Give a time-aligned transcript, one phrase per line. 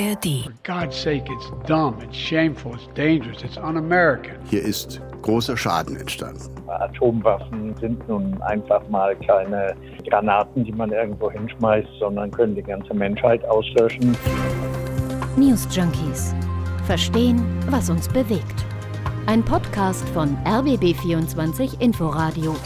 [0.00, 0.44] ARD.
[0.44, 4.38] For God's sake, it's dumb, it's shameful, it's dangerous, it's un-American.
[4.48, 6.48] Hier ist großer Schaden entstanden.
[6.68, 9.76] Atomwaffen sind nun einfach mal keine
[10.08, 14.16] Granaten, die man irgendwo hinschmeißt, sondern können die ganze Menschheit auslöschen.
[15.36, 16.34] News Junkies.
[16.86, 18.64] Verstehen, was uns bewegt.
[19.26, 22.56] Ein Podcast von RBB24 Inforadio.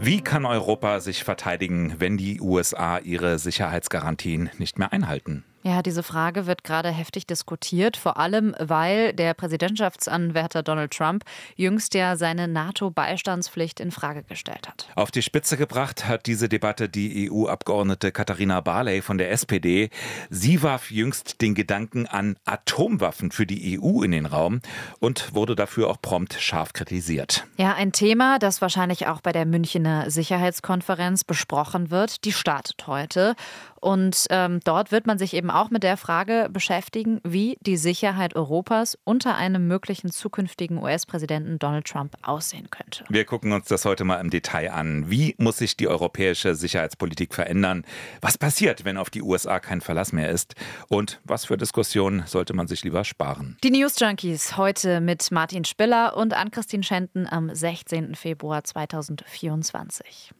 [0.00, 5.44] Wie kann Europa sich verteidigen, wenn die USA ihre Sicherheitsgarantien nicht mehr einhalten?
[5.62, 11.24] Ja, diese Frage wird gerade heftig diskutiert, vor allem weil der Präsidentschaftsanwärter Donald Trump
[11.56, 14.88] jüngst ja seine NATO-Beistandspflicht in Frage gestellt hat.
[14.94, 19.90] Auf die Spitze gebracht hat diese Debatte die EU-Abgeordnete Katharina Barley von der SPD.
[20.30, 24.60] Sie warf jüngst den Gedanken an Atomwaffen für die EU in den Raum
[25.00, 27.46] und wurde dafür auch prompt scharf kritisiert.
[27.56, 32.24] Ja, ein Thema, das wahrscheinlich auch bei der Münchner Sicherheitskonferenz besprochen wird.
[32.24, 33.34] Die startet heute.
[33.80, 38.36] Und ähm, dort wird man sich eben auch mit der Frage beschäftigen, wie die Sicherheit
[38.36, 43.04] Europas unter einem möglichen zukünftigen US-Präsidenten Donald Trump aussehen könnte.
[43.08, 45.10] Wir gucken uns das heute mal im Detail an.
[45.10, 47.84] Wie muss sich die europäische Sicherheitspolitik verändern?
[48.20, 50.54] Was passiert, wenn auf die USA kein Verlass mehr ist?
[50.88, 53.56] Und was für Diskussionen sollte man sich lieber sparen?
[53.62, 58.14] Die News Junkies heute mit Martin Spiller und Ann-Christine Schenten am 16.
[58.14, 60.32] Februar 2024.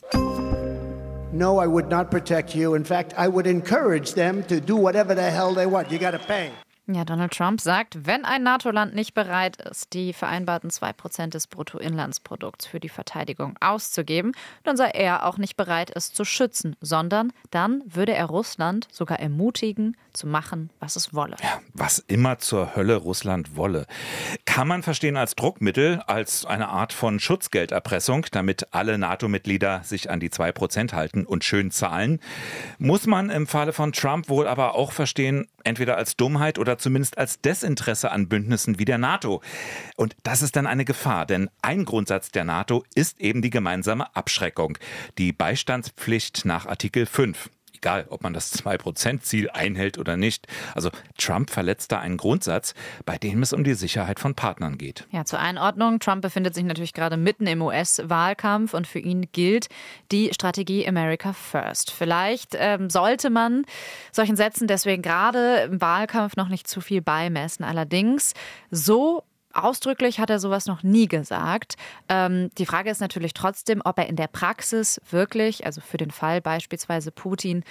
[1.32, 2.74] No, I would not protect you.
[2.74, 5.90] In fact, I would encourage them to do whatever the hell they want.
[5.90, 6.50] You got to pay.
[6.90, 12.64] Ja, Donald Trump sagt, wenn ein NATO-Land nicht bereit ist, die vereinbarten 2% des Bruttoinlandsprodukts
[12.64, 14.32] für die Verteidigung auszugeben,
[14.64, 19.20] dann sei er auch nicht bereit, es zu schützen, sondern dann würde er Russland sogar
[19.20, 21.36] ermutigen, zu machen, was es wolle.
[21.42, 23.86] Ja, was immer zur Hölle Russland wolle.
[24.44, 30.20] Kann man verstehen als Druckmittel, als eine Art von Schutzgelderpressung, damit alle NATO-Mitglieder sich an
[30.20, 32.20] die 2% halten und schön zahlen.
[32.78, 37.18] Muss man im Falle von Trump wohl aber auch verstehen, entweder als Dummheit oder zumindest
[37.18, 39.42] als Desinteresse an Bündnissen wie der NATO.
[39.96, 44.14] Und das ist dann eine Gefahr, denn ein Grundsatz der NATO ist eben die gemeinsame
[44.16, 44.78] Abschreckung,
[45.18, 50.46] die Beistandspflicht nach Artikel 5 egal ob man das 2%-Ziel einhält oder nicht.
[50.74, 52.74] Also Trump verletzt da einen Grundsatz,
[53.04, 55.06] bei dem es um die Sicherheit von Partnern geht.
[55.10, 56.00] Ja, zur Einordnung.
[56.00, 59.68] Trump befindet sich natürlich gerade mitten im US-Wahlkampf und für ihn gilt
[60.12, 61.90] die Strategie America First.
[61.90, 63.64] Vielleicht ähm, sollte man
[64.12, 67.64] solchen Sätzen deswegen gerade im Wahlkampf noch nicht zu viel beimessen.
[67.64, 68.34] Allerdings
[68.70, 71.76] so Ausdrücklich hat er sowas noch nie gesagt.
[72.08, 76.10] Ähm, die Frage ist natürlich trotzdem, ob er in der Praxis wirklich, also für den
[76.10, 77.64] Fall beispielsweise Putin,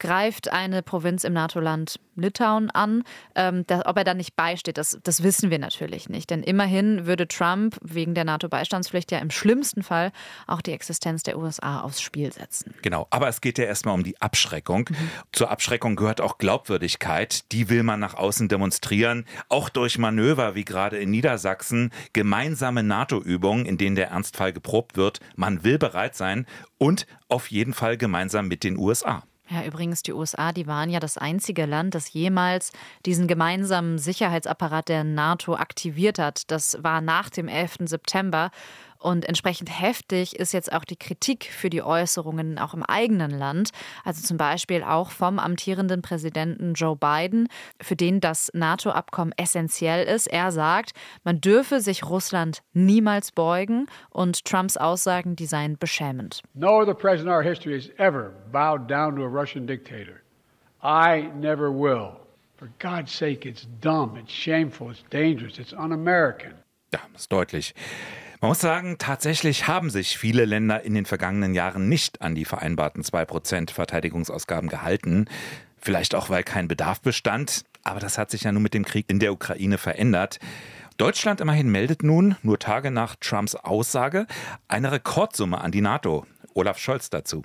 [0.00, 3.04] greift eine Provinz im NATO-Land Litauen an.
[3.34, 6.30] Ähm, da, ob er da nicht beisteht, das, das wissen wir natürlich nicht.
[6.30, 10.12] Denn immerhin würde Trump wegen der NATO-Beistandspflicht ja im schlimmsten Fall
[10.46, 12.74] auch die Existenz der USA aufs Spiel setzen.
[12.82, 14.88] Genau, aber es geht ja erstmal um die Abschreckung.
[14.90, 15.10] Mhm.
[15.32, 17.50] Zur Abschreckung gehört auch Glaubwürdigkeit.
[17.52, 23.66] Die will man nach außen demonstrieren, auch durch Manöver wie gerade in Niedersachsen, gemeinsame NATO-Übungen,
[23.66, 25.20] in denen der Ernstfall geprobt wird.
[25.36, 26.46] Man will bereit sein
[26.78, 29.22] und auf jeden Fall gemeinsam mit den USA.
[29.52, 32.70] Ja, übrigens, die USA, die waren ja das einzige Land, das jemals
[33.04, 36.48] diesen gemeinsamen Sicherheitsapparat der NATO aktiviert hat.
[36.52, 37.78] Das war nach dem 11.
[37.86, 38.52] September.
[39.00, 43.70] Und entsprechend heftig ist jetzt auch die Kritik für die Äußerungen auch im eigenen Land.
[44.04, 47.48] Also zum Beispiel auch vom amtierenden Präsidenten Joe Biden,
[47.80, 50.26] für den das NATO-Abkommen essentiell ist.
[50.26, 50.90] Er sagt,
[51.24, 56.42] man dürfe sich Russland niemals beugen und Trumps Aussagen, die seien beschämend.
[56.52, 60.20] No other president in our history has ever bowed down to a Russian dictator.
[60.82, 62.16] I never will.
[62.58, 66.52] For God's sake, it's dumb, it's shameful, it's dangerous, it's un-American.
[66.92, 67.74] Ja, ist deutlich.
[68.42, 72.46] Man muss sagen, tatsächlich haben sich viele Länder in den vergangenen Jahren nicht an die
[72.46, 75.26] vereinbarten 2% Verteidigungsausgaben gehalten.
[75.76, 77.64] Vielleicht auch, weil kein Bedarf bestand.
[77.82, 80.38] Aber das hat sich ja nun mit dem Krieg in der Ukraine verändert.
[80.96, 84.26] Deutschland immerhin meldet nun, nur Tage nach Trumps Aussage,
[84.68, 86.26] eine Rekordsumme an die NATO.
[86.54, 87.42] Olaf Scholz dazu.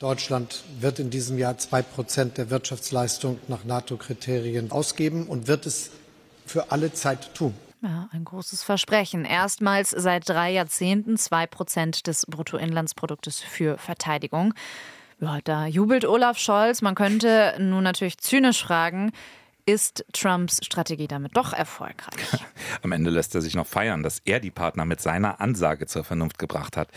[0.00, 5.90] Deutschland wird in diesem Jahr 2% der Wirtschaftsleistung nach NATO-Kriterien ausgeben und wird es
[6.46, 7.54] für alle Zeit tun.
[7.82, 9.24] Ja, ein großes Versprechen.
[9.24, 14.54] Erstmals seit drei Jahrzehnten zwei Prozent des Bruttoinlandsproduktes für Verteidigung.
[15.20, 16.80] Ja, da jubelt Olaf Scholz.
[16.80, 19.10] Man könnte nun natürlich zynisch fragen,
[19.64, 22.40] ist Trumps Strategie damit doch erfolgreich.
[22.82, 26.04] Am Ende lässt er sich noch feiern, dass er die Partner mit seiner Ansage zur
[26.04, 26.88] Vernunft gebracht hat.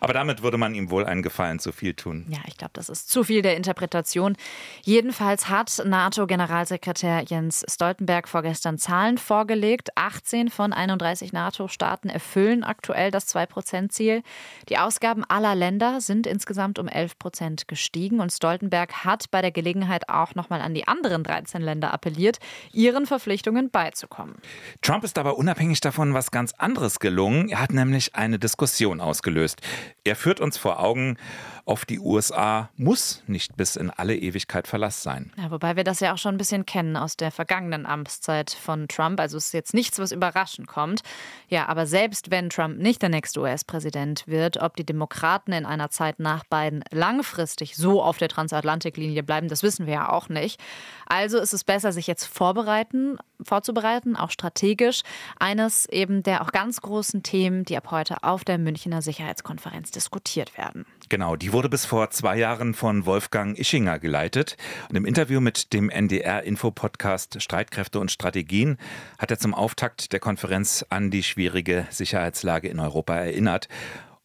[0.00, 2.26] Aber damit würde man ihm wohl einen Gefallen zu viel tun.
[2.28, 4.36] Ja, ich glaube, das ist zu viel der Interpretation.
[4.82, 9.96] Jedenfalls hat NATO-Generalsekretär Jens Stoltenberg vorgestern Zahlen vorgelegt.
[9.96, 14.22] 18 von 31 NATO-Staaten erfüllen aktuell das 2-Prozent-Ziel.
[14.68, 19.50] Die Ausgaben aller Länder sind insgesamt um 11 Prozent gestiegen und Stoltenberg hat bei der
[19.50, 22.38] Gelegenheit auch nochmal an die anderen 13 Länder appelliert appelliert,
[22.72, 24.34] ihren Verpflichtungen beizukommen.
[24.82, 27.48] Trump ist aber unabhängig davon was ganz anderes gelungen.
[27.48, 29.60] Er hat nämlich eine Diskussion ausgelöst.
[30.02, 31.16] Er führt uns vor Augen,
[31.64, 35.32] auf die USA muss nicht bis in alle Ewigkeit Verlass sein.
[35.36, 38.88] Ja, wobei wir das ja auch schon ein bisschen kennen aus der vergangenen Amtszeit von
[38.88, 39.20] Trump.
[39.20, 41.02] Also es ist jetzt nichts, was überraschend kommt.
[41.48, 45.90] Ja, aber selbst wenn Trump nicht der nächste US-Präsident wird, ob die Demokraten in einer
[45.90, 50.60] Zeit nach Biden langfristig so auf der Transatlantiklinie bleiben, das wissen wir ja auch nicht.
[51.06, 55.02] Also ist es besser, sich jetzt vorbereiten, vorzubereiten, auch strategisch.
[55.38, 60.56] Eines eben der auch ganz großen Themen, die ab heute auf der Münchner Sicherheitskonferenz diskutiert
[60.56, 60.86] werden.
[61.08, 64.56] Genau, die wurde bis vor zwei Jahren von Wolfgang Ischinger geleitet.
[64.88, 68.78] Und im Interview mit dem NDR-Info-Podcast Streitkräfte und Strategien
[69.18, 73.68] hat er zum Auftakt der Konferenz an die schwierige Sicherheitslage in Europa erinnert.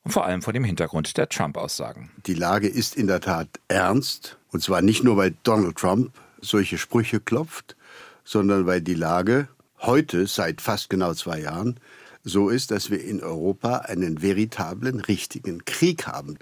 [0.04, 2.12] Und vor allem vor dem Hintergrund der Trump-Aussagen.
[2.26, 4.38] Die Lage ist in der Tat ernst.
[4.52, 7.76] Und zwar nicht nur, weil Donald Trump solche Sprüche klopft,
[8.24, 11.80] sondern weil die Lage heute, seit fast genau zwei Jahren,
[12.24, 16.38] so ist, dass wir in Europa einen veritablen, richtigen Krieg haben.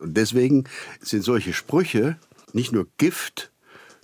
[0.00, 0.64] Und deswegen
[1.00, 2.16] sind solche Sprüche
[2.52, 3.50] nicht nur Gift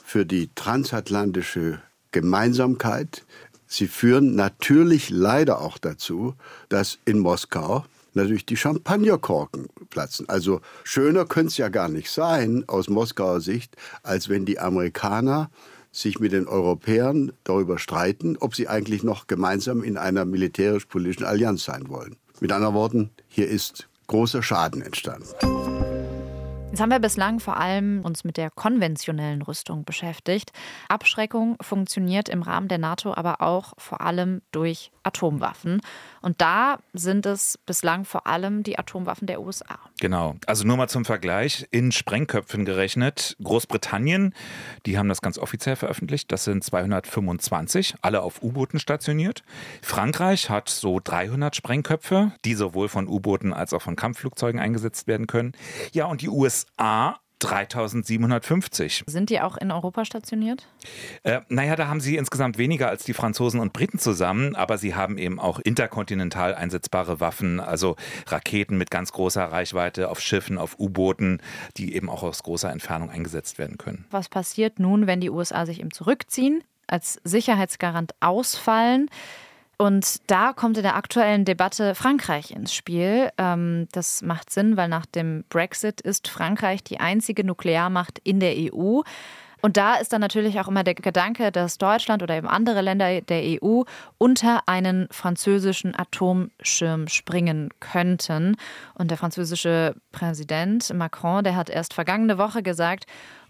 [0.05, 1.81] für die transatlantische
[2.13, 3.25] Gemeinsamkeit,
[3.67, 6.35] sie führen natürlich leider auch dazu,
[6.69, 7.85] dass in Moskau
[8.15, 10.29] natürlich die Champagnerkorken platzen.
[10.29, 15.51] Also schöner könnte es ja gar nicht sein aus Moskauer Sicht, als wenn die Amerikaner
[15.97, 21.65] sich mit den Europäern darüber streiten, ob sie eigentlich noch gemeinsam in einer militärisch-politischen Allianz
[21.65, 22.17] sein wollen.
[22.41, 25.29] Mit anderen Worten, hier ist großer Schaden entstanden.
[26.71, 30.53] Jetzt haben wir bislang vor allem uns mit der konventionellen Rüstung beschäftigt.
[30.89, 35.81] Abschreckung funktioniert im Rahmen der NATO aber auch vor allem durch Atomwaffen.
[36.21, 39.79] Und da sind es bislang vor allem die Atomwaffen der USA.
[40.01, 40.35] Genau.
[40.47, 41.67] Also nur mal zum Vergleich.
[41.71, 43.37] In Sprengköpfen gerechnet.
[43.43, 44.35] Großbritannien,
[44.85, 46.33] die haben das ganz offiziell veröffentlicht.
[46.33, 49.45] Das sind 225, alle auf U-Booten stationiert.
[49.83, 55.29] Frankreich hat so 300 Sprengköpfe, die sowohl von U-Booten als auch von Kampfflugzeugen eingesetzt werden
[55.29, 55.53] können.
[55.93, 56.56] Ja, und die USA
[57.41, 59.05] 3750.
[59.07, 60.67] Sind die auch in Europa stationiert?
[61.23, 64.95] Äh, naja, da haben sie insgesamt weniger als die Franzosen und Briten zusammen, aber sie
[64.95, 70.79] haben eben auch interkontinental einsetzbare Waffen, also Raketen mit ganz großer Reichweite auf Schiffen, auf
[70.79, 71.43] U-Booten,
[71.77, 74.07] die eben auch aus großer Entfernung eingesetzt werden können.
[74.11, 79.11] Was passiert nun, wenn die USA sich eben zurückziehen, als Sicherheitsgarant ausfallen?
[79.79, 83.31] Und da kommt in der aktuellen Debatte Frankreich ins Spiel.
[83.37, 88.55] Ähm, das macht Sinn, weil nach dem Brexit ist Frankreich die einzige Nuklearmacht in der
[88.57, 89.03] EU.
[89.63, 93.21] Und da ist dann natürlich auch immer der Gedanke, dass Deutschland oder eben andere Länder
[93.21, 93.83] der EU
[94.17, 98.57] unter einen französischen Atomschirm springen könnten.
[98.95, 103.07] Und der französische Präsident Macron, der hat erst vergangene Woche gesagt,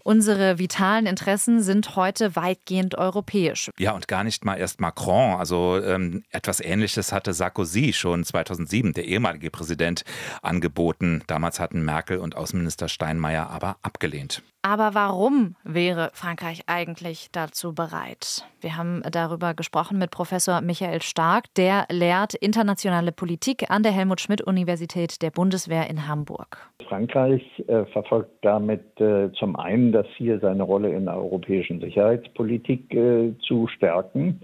[0.07, 3.69] Unsere vitalen Interessen sind heute weitgehend europäisch.
[3.77, 5.37] Ja, und gar nicht mal erst Macron.
[5.37, 10.05] Also ähm, etwas Ähnliches hatte Sarkozy schon 2007, der ehemalige Präsident,
[10.41, 11.25] angeboten.
[11.27, 14.43] Damals hatten Merkel und Außenminister Steinmeier aber abgelehnt.
[14.61, 18.45] Aber warum wäre Frankreich eigentlich dazu bereit?
[18.61, 24.21] Wir haben darüber gesprochen mit Professor Michael Stark, der lehrt internationale Politik an der Helmut
[24.21, 26.69] Schmidt Universität der Bundeswehr in Hamburg.
[26.87, 32.93] Frankreich äh, verfolgt damit äh, zum einen das Ziel, seine Rolle in der europäischen Sicherheitspolitik
[32.93, 34.41] äh, zu stärken.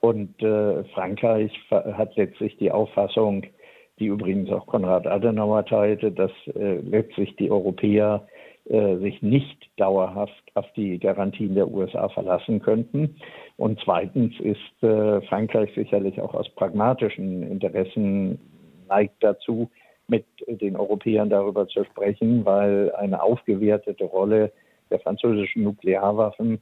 [0.00, 3.44] Und äh, Frankreich hat letztlich die Auffassung,
[3.98, 8.26] die übrigens auch Konrad Adenauer teilte, dass äh, letztlich die Europäer
[8.66, 13.16] äh, sich nicht dauerhaft auf die Garantien der USA verlassen könnten.
[13.56, 18.38] Und zweitens ist Frankreich sicherlich auch aus pragmatischen Interessen
[18.88, 19.70] neigt dazu,
[20.08, 24.52] mit den Europäern darüber zu sprechen, weil eine aufgewertete Rolle
[24.90, 26.60] der französischen Nuklearwaffen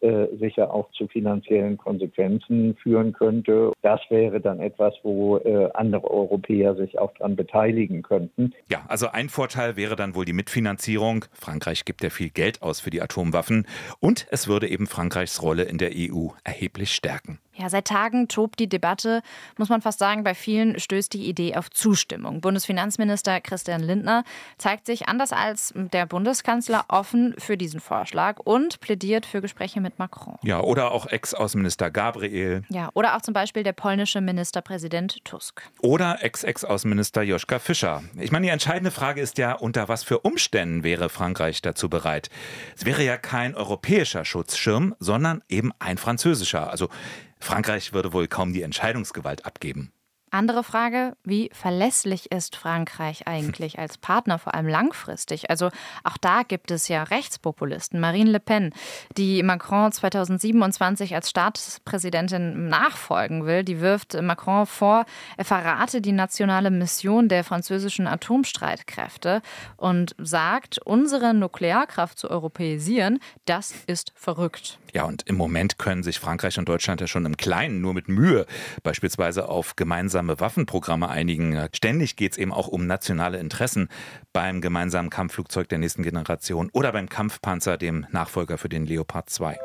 [0.00, 3.72] äh, sicher auch zu finanziellen Konsequenzen führen könnte.
[3.80, 8.52] Das wäre dann etwas, wo äh, andere Europäer sich auch daran beteiligen könnten.
[8.70, 11.24] Ja, also ein Vorteil wäre dann wohl die Mitfinanzierung.
[11.32, 13.66] Frankreich gibt ja viel Geld aus für die Atomwaffen
[13.98, 17.38] und es würde eben Frankreichs Rolle in der EU erheblich stärken.
[17.58, 19.22] Ja, seit Tagen tobt die Debatte,
[19.56, 22.42] muss man fast sagen, bei vielen stößt die Idee auf Zustimmung.
[22.42, 24.24] Bundesfinanzminister Christian Lindner
[24.58, 29.98] zeigt sich anders als der Bundeskanzler offen für diesen Vorschlag und plädiert für Gespräche mit
[29.98, 30.36] Macron.
[30.42, 32.62] Ja, oder auch Ex-Außenminister Gabriel.
[32.68, 35.62] Ja, oder auch zum Beispiel der polnische Ministerpräsident Tusk.
[35.80, 38.02] Oder Ex-Ex-Außenminister Joschka Fischer.
[38.18, 42.28] Ich meine, die entscheidende Frage ist ja, unter was für Umständen wäre Frankreich dazu bereit?
[42.76, 46.70] Es wäre ja kein europäischer Schutzschirm, sondern eben ein französischer.
[46.70, 46.88] Also
[47.38, 49.92] Frankreich würde wohl kaum die Entscheidungsgewalt abgeben.
[50.32, 55.50] Andere Frage, wie verlässlich ist Frankreich eigentlich als Partner, vor allem langfristig?
[55.50, 55.70] Also
[56.02, 58.00] auch da gibt es ja Rechtspopulisten.
[58.00, 58.74] Marine Le Pen,
[59.16, 66.70] die Macron 2027 als Staatspräsidentin nachfolgen will, die wirft Macron vor, er verrate die nationale
[66.70, 69.42] Mission der französischen Atomstreitkräfte
[69.76, 74.78] und sagt, unsere Nuklearkraft zu europäisieren, das ist verrückt.
[74.96, 78.08] Ja, und im Moment können sich Frankreich und Deutschland ja schon im Kleinen nur mit
[78.08, 78.46] Mühe
[78.82, 81.68] beispielsweise auf gemeinsame Waffenprogramme einigen.
[81.74, 83.90] Ständig geht es eben auch um nationale Interessen
[84.32, 89.58] beim gemeinsamen Kampfflugzeug der nächsten Generation oder beim Kampfpanzer, dem Nachfolger für den Leopard 2.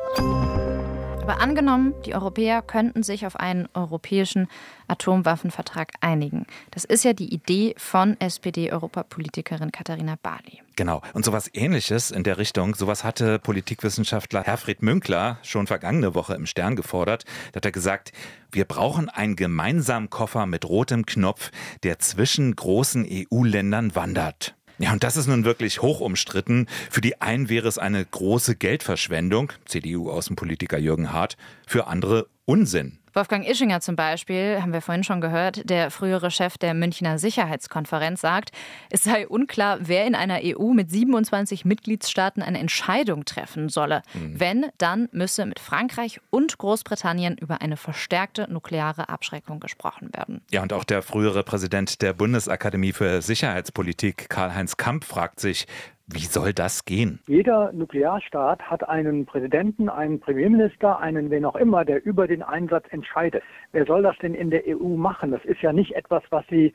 [1.22, 4.48] Aber angenommen, die Europäer könnten sich auf einen europäischen
[4.88, 6.48] Atomwaffenvertrag einigen.
[6.72, 10.62] Das ist ja die Idee von SPD-Europapolitikerin Katharina Barley.
[10.76, 11.02] Genau.
[11.14, 16.48] Und sowas ähnliches in der Richtung, sowas hatte Politikwissenschaftler Herfried Münkler schon vergangene Woche im
[16.48, 17.26] Stern gefordert.
[17.52, 18.12] Da hat er gesagt,
[18.52, 21.52] wir brauchen einen gemeinsamen Koffer mit rotem Knopf,
[21.84, 24.56] der zwischen großen EU-Ländern wandert.
[24.82, 26.66] Ja, und das ist nun wirklich hoch umstritten.
[26.90, 32.98] Für die einen wäre es eine große Geldverschwendung, CDU-Außenpolitiker Jürgen Hart, für andere Unsinn.
[33.14, 38.22] Wolfgang Ischinger zum Beispiel, haben wir vorhin schon gehört, der frühere Chef der Münchner Sicherheitskonferenz
[38.22, 38.52] sagt,
[38.90, 44.02] es sei unklar, wer in einer EU mit 27 Mitgliedstaaten eine Entscheidung treffen solle.
[44.14, 44.40] Mhm.
[44.40, 50.42] Wenn, dann müsse mit Frankreich und Großbritannien über eine verstärkte nukleare Abschreckung gesprochen werden.
[50.52, 55.68] Ja, und auch der frühere Präsident der Bundesakademie für Sicherheitspolitik, Karl-Heinz Kamp, fragt sich,
[56.14, 57.20] wie soll das gehen?
[57.28, 62.86] Jeder Nuklearstaat hat einen Präsidenten, einen Premierminister, einen wen auch immer, der über den Einsatz
[62.90, 63.44] entscheidet.
[63.72, 65.32] Wer soll das denn in der EU machen?
[65.32, 66.74] Das ist ja nicht etwas, was sie,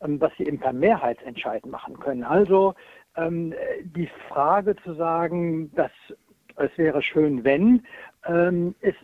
[0.00, 2.24] ähm, was sie eben per Mehrheitsentscheid machen können.
[2.24, 2.74] Also
[3.16, 5.92] ähm, die Frage zu sagen, dass
[6.56, 7.86] es wäre schön, wenn,
[8.26, 8.98] ähm, ist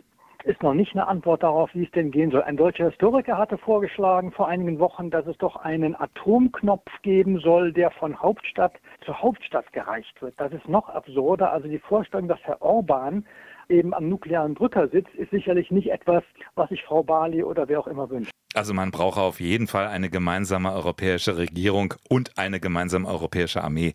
[0.45, 2.43] ist noch nicht eine Antwort darauf, wie es denn gehen soll.
[2.43, 7.73] Ein deutscher Historiker hatte vorgeschlagen vor einigen Wochen, dass es doch einen Atomknopf geben soll,
[7.73, 8.73] der von Hauptstadt
[9.03, 10.35] zu Hauptstadt gereicht wird.
[10.37, 11.51] Das ist noch absurder.
[11.51, 13.25] Also die Vorstellung, dass Herr Orban
[13.69, 16.23] eben am nuklearen Drücker sitzt, ist sicherlich nicht etwas,
[16.53, 18.31] was sich Frau Bali oder wer auch immer wünscht.
[18.55, 23.91] Also man brauche auf jeden Fall eine gemeinsame europäische Regierung und eine gemeinsame europäische Armee.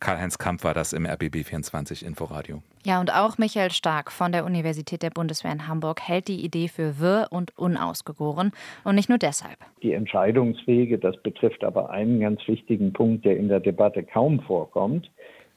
[0.00, 2.60] Karl-Heinz Kamp war das im RBB 24 Inforadio.
[2.84, 6.68] Ja, und auch Michael Stark von der Universität der Bundeswehr in Hamburg hält die Idee
[6.68, 8.52] für wirr und unausgegoren.
[8.84, 9.56] Und nicht nur deshalb.
[9.82, 15.10] Die Entscheidungswege, das betrifft aber einen ganz wichtigen Punkt, der in der Debatte kaum vorkommt,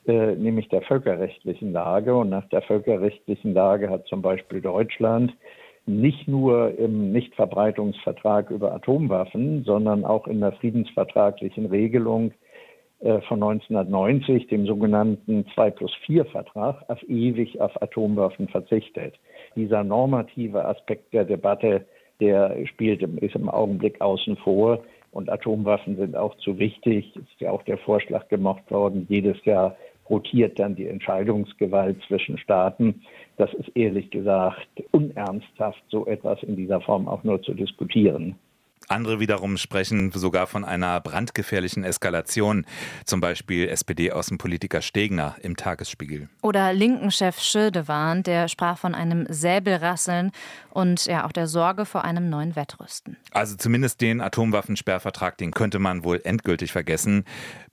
[0.07, 2.15] äh, nämlich der völkerrechtlichen Lage.
[2.15, 5.33] Und nach der völkerrechtlichen Lage hat zum Beispiel Deutschland
[5.85, 12.31] nicht nur im Nichtverbreitungsvertrag über Atomwaffen, sondern auch in der friedensvertraglichen Regelung
[13.01, 19.13] äh, von 1990, dem sogenannten 2 plus 4 Vertrag, auf ewig auf Atomwaffen verzichtet.
[19.55, 21.85] Dieser normative Aspekt der Debatte,
[22.19, 27.15] der spielt im, ist im Augenblick außen vor und Atomwaffen sind auch zu wichtig.
[27.15, 29.75] Ist ja auch der Vorschlag gemacht worden, jedes Jahr
[30.09, 33.01] rotiert dann die Entscheidungsgewalt zwischen Staaten.
[33.37, 38.35] Das ist ehrlich gesagt unernsthaft, so etwas in dieser Form auch nur zu diskutieren.
[38.87, 42.65] Andere wiederum sprechen sogar von einer brandgefährlichen Eskalation,
[43.05, 46.29] zum Beispiel SPD-Außenpolitiker Stegner im Tagesspiegel.
[46.41, 50.31] Oder Linken-Chef Schirdewan, der sprach von einem Säbelrasseln
[50.69, 53.17] und ja auch der Sorge vor einem neuen Wettrüsten.
[53.31, 57.23] Also zumindest den Atomwaffensperrvertrag, den könnte man wohl endgültig vergessen.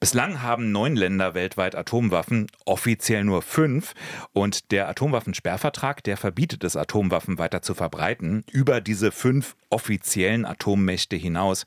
[0.01, 3.95] Bislang haben neun Länder weltweit Atomwaffen, offiziell nur fünf.
[4.33, 11.02] Und der Atomwaffensperrvertrag, der verbietet es, Atomwaffen weiter zu verbreiten, über diese fünf offiziellen Atommächte
[11.03, 11.65] Mächte hinaus.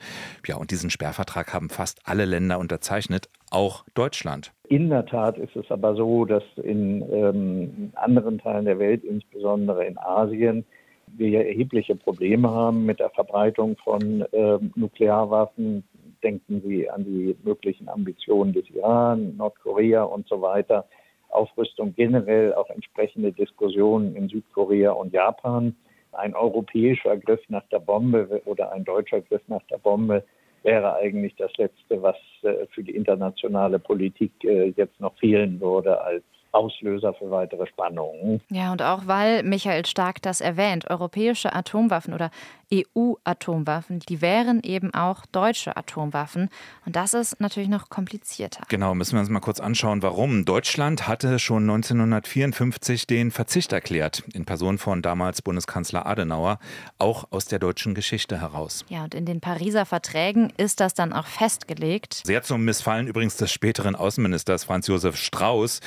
[0.47, 4.53] Ja, und diesen Sperrvertrag haben fast alle Länder unterzeichnet, auch Deutschland.
[4.69, 9.85] In der Tat ist es aber so, dass in ähm, anderen Teilen der Welt, insbesondere
[9.85, 10.65] in Asien,
[11.07, 15.83] wir ja erhebliche Probleme haben mit der Verbreitung von äh, Nuklearwaffen.
[16.23, 20.85] Denken Sie an die möglichen Ambitionen des Iran, Nordkorea und so weiter.
[21.29, 25.75] Aufrüstung generell, auch entsprechende Diskussionen in Südkorea und Japan
[26.17, 30.24] ein europäischer Griff nach der Bombe oder ein deutscher Griff nach der Bombe
[30.63, 36.01] wäre eigentlich das Letzte, was äh, für die internationale Politik äh, jetzt noch fehlen würde
[36.01, 36.24] als
[36.55, 38.41] Auslöser für weitere Spannungen.
[38.50, 42.31] Ja, und auch weil Michael Stark das erwähnt, europäische Atomwaffen oder
[42.74, 46.50] EU-Atomwaffen, die wären eben auch deutsche Atomwaffen.
[46.86, 48.63] Und das ist natürlich noch komplizierter.
[48.69, 50.45] Genau, müssen wir uns mal kurz anschauen, warum.
[50.45, 56.60] Deutschland hatte schon 1954 den Verzicht erklärt, in Person von damals Bundeskanzler Adenauer,
[56.98, 58.86] auch aus der deutschen Geschichte heraus.
[58.89, 62.22] Ja, und in den Pariser Verträgen ist das dann auch festgelegt.
[62.25, 65.81] Sehr zum Missfallen übrigens des späteren Außenministers Franz Josef Strauß.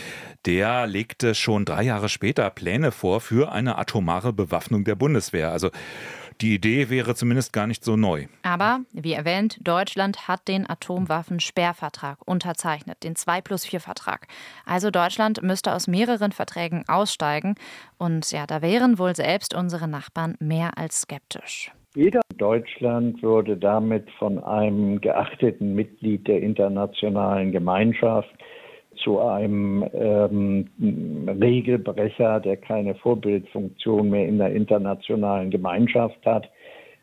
[0.47, 5.51] Der legte schon drei Jahre später Pläne vor für eine atomare Bewaffnung der Bundeswehr.
[5.53, 5.71] Also
[6.41, 8.27] die Idee wäre zumindest gar nicht so neu.
[8.43, 14.29] Aber, wie erwähnt, Deutschland hat den Atomwaffensperrvertrag unterzeichnet, den 2 plus 4 Vertrag.
[14.65, 17.57] Also Deutschland müsste aus mehreren Verträgen aussteigen.
[17.99, 21.73] Und ja, da wären wohl selbst unsere Nachbarn mehr als skeptisch.
[21.95, 28.31] Jeder Deutschland würde damit von einem geachteten Mitglied der internationalen Gemeinschaft
[29.03, 30.69] zu einem ähm,
[31.41, 36.49] Regelbrecher, der keine Vorbildfunktion mehr in der internationalen Gemeinschaft hat.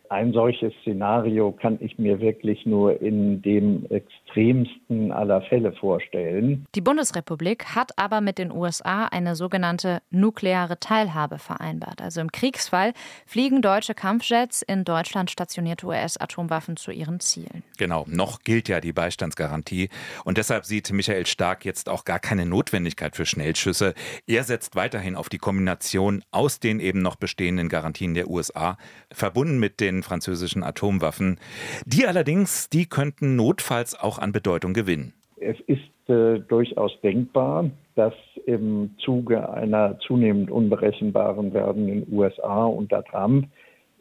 [0.09, 6.65] Ein solches Szenario kann ich mir wirklich nur in dem extremsten aller Fälle vorstellen.
[6.75, 12.01] Die Bundesrepublik hat aber mit den USA eine sogenannte nukleare Teilhabe vereinbart.
[12.01, 12.93] Also im Kriegsfall
[13.25, 17.63] fliegen deutsche Kampfjets in Deutschland stationierte US-Atomwaffen zu ihren Zielen.
[17.77, 19.89] Genau, noch gilt ja die Beistandsgarantie.
[20.23, 23.93] Und deshalb sieht Michael Stark jetzt auch gar keine Notwendigkeit für Schnellschüsse.
[24.27, 28.77] Er setzt weiterhin auf die Kombination aus den eben noch bestehenden Garantien der USA,
[29.11, 31.39] verbunden mit den französischen Atomwaffen.
[31.85, 35.13] Die allerdings, die könnten notfalls auch an Bedeutung gewinnen.
[35.37, 38.13] Es ist äh, durchaus denkbar, dass
[38.45, 43.47] im Zuge einer zunehmend unberechenbaren werdenden USA unter Trump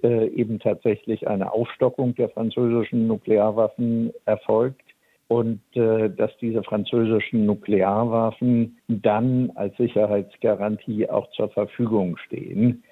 [0.03, 4.83] äh, eben tatsächlich eine Aufstockung der französischen Nuklearwaffen erfolgt
[5.29, 12.85] und äh, dass diese französischen Nuklearwaffen dann als Sicherheitsgarantie auch zur Verfügung stehen.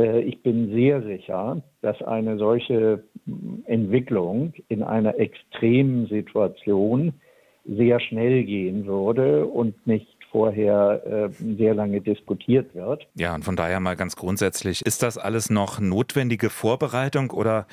[0.00, 3.04] Äh, ich bin sehr sicher, dass eine solche
[3.66, 7.12] Entwicklung in einer extremen Situation
[7.66, 13.06] sehr schnell gehen würde und nicht vorher äh, sehr lange diskutiert wird.
[13.14, 17.66] Ja, und von daher mal ganz grundsätzlich, ist das alles noch notwendige Vorbereitung oder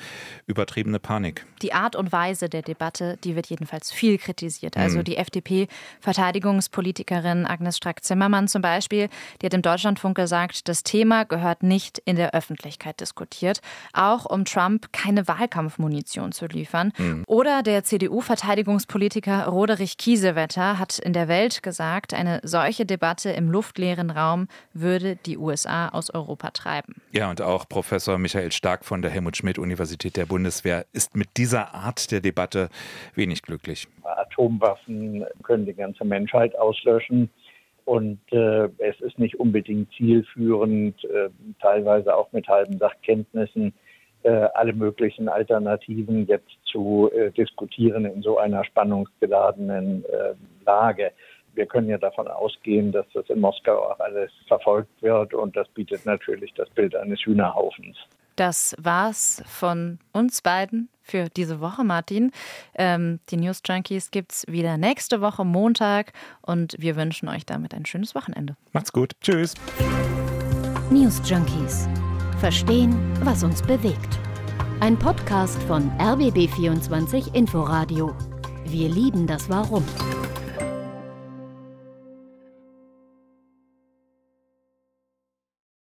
[0.46, 1.46] übertriebene Panik?
[1.62, 4.76] Die Art und Weise der Debatte, die wird jedenfalls viel kritisiert.
[4.76, 5.04] Also mhm.
[5.04, 9.08] die FDP-Verteidigungspolitikerin Agnes Strack-Zimmermann zum Beispiel,
[9.40, 13.60] die hat im Deutschlandfunk gesagt, das Thema gehört nicht in der Öffentlichkeit diskutiert,
[13.92, 16.92] auch um Trump keine Wahlkampfmunition zu liefern.
[16.98, 17.22] Mhm.
[17.26, 24.10] Oder der CDU-Verteidigungspolitiker Roderich Kiesewetter hat in der Welt gesagt, eine solche Debatte im luftleeren
[24.10, 26.96] Raum würde die USA aus Europa treiben.
[27.12, 31.28] Ja, und auch Professor Michael Stark von der Helmut Schmidt Universität der Bundeswehr ist mit
[31.36, 32.68] dieser Art der Debatte
[33.14, 33.86] wenig glücklich.
[34.02, 37.30] Atomwaffen können die ganze Menschheit auslöschen.
[37.84, 43.72] Und äh, es ist nicht unbedingt zielführend, äh, teilweise auch mit halben Sachkenntnissen,
[44.24, 50.34] äh, alle möglichen Alternativen jetzt zu äh, diskutieren in so einer spannungsgeladenen äh,
[50.66, 51.12] Lage
[51.58, 55.68] wir können ja davon ausgehen, dass das in Moskau auch alles verfolgt wird und das
[55.68, 57.96] bietet natürlich das Bild eines Hühnerhaufens.
[58.36, 62.30] Das war's von uns beiden für diese Woche, Martin.
[62.76, 67.74] Ähm, die News Junkies gibt es wieder nächste Woche Montag und wir wünschen euch damit
[67.74, 68.56] ein schönes Wochenende.
[68.72, 69.14] Macht's gut.
[69.20, 69.54] Tschüss.
[70.90, 71.88] News Junkies.
[72.38, 72.94] Verstehen,
[73.24, 74.20] was uns bewegt.
[74.78, 78.14] Ein Podcast von RBB24 Inforadio.
[78.64, 79.82] Wir lieben das Warum.